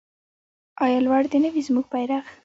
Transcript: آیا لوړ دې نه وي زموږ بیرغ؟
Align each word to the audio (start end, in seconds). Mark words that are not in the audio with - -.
آیا 0.83 0.99
لوړ 1.05 1.21
دې 1.31 1.37
نه 1.43 1.49
وي 1.53 1.61
زموږ 1.67 1.85
بیرغ؟ 1.91 2.23